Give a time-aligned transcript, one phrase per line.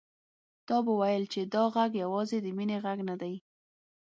[0.67, 3.35] تا به ويل چې دا غږ يوازې د مينې غږ نه دی.